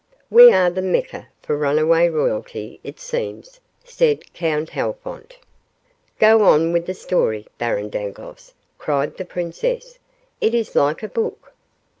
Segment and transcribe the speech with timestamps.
[0.31, 5.37] "We are the Mecca for runaway royalty, it seems," said Count Halfont.
[6.17, 9.99] "Go on with the story, Baron Dangloss," cried the princess.
[10.41, 11.53] "It is like a book."